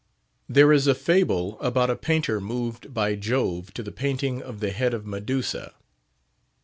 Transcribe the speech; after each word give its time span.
There 0.49 0.73
is 0.73 0.87
a 0.87 0.95
fable 0.95 1.59
about 1.61 1.91
a 1.91 1.95
painter 1.95 2.41
moved 2.41 2.91
by 2.91 3.13
Jove 3.13 3.71
to 3.75 3.83
the 3.83 3.91
painting 3.91 4.41
of 4.41 4.59
the 4.59 4.71
head 4.71 4.95
of 4.95 5.05
Medusa. 5.05 5.75